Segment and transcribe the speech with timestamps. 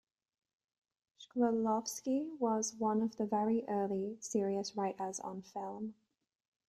[1.19, 5.93] Shklovsky was one of the very early serious writers on film.